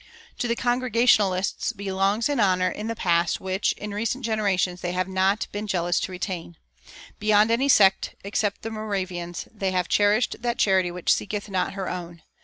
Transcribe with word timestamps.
To 0.39 0.47
the 0.47 0.55
Congregationalists 0.55 1.73
belongs 1.73 2.27
an 2.27 2.39
honor 2.39 2.69
in 2.71 2.87
the 2.87 2.95
past 2.95 3.39
which, 3.39 3.73
in 3.73 3.93
recent 3.93 4.25
generations, 4.25 4.81
they 4.81 4.93
have 4.93 5.07
not 5.07 5.45
been 5.51 5.67
jealous 5.67 5.99
to 5.99 6.11
retain. 6.11 6.57
Beyond 7.19 7.51
any 7.51 7.69
sect, 7.69 8.15
except 8.23 8.63
the 8.63 8.71
Moravians, 8.71 9.47
they 9.53 9.69
have 9.69 9.87
cherished 9.87 10.37
that 10.39 10.57
charity 10.57 10.89
which 10.89 11.13
seeketh 11.13 11.49
not 11.49 11.73
her 11.73 11.87
own. 11.87 12.23